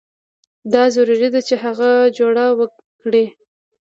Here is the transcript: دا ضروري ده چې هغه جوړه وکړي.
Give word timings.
دا 0.73 0.83
ضروري 0.95 1.29
ده 1.33 1.41
چې 1.47 1.55
هغه 1.63 1.89
جوړه 2.17 2.45
وکړي. 2.59 3.25